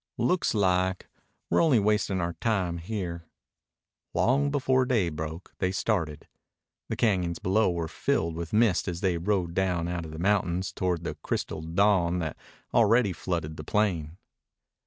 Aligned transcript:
"Looks 0.17 0.55
like. 0.55 1.07
We're 1.51 1.61
only 1.61 1.77
wastin' 1.77 2.19
our 2.21 2.33
time 2.41 2.79
here." 2.79 3.27
Long 4.15 4.49
before 4.49 4.83
day 4.83 5.09
broke 5.09 5.53
they 5.59 5.71
started. 5.71 6.27
The 6.89 6.95
cañons 6.97 7.39
below 7.39 7.69
were 7.69 7.87
filled 7.87 8.33
with 8.35 8.51
mist 8.51 8.87
as 8.87 9.01
they 9.01 9.19
rode 9.19 9.53
down 9.53 9.87
out 9.87 10.05
of 10.05 10.09
the 10.09 10.17
mountains 10.17 10.71
toward 10.73 11.03
the 11.03 11.13
crystal 11.21 11.61
dawn 11.61 12.17
that 12.17 12.35
already 12.73 13.13
flooded 13.13 13.57
the 13.57 13.63
plain. 13.63 14.17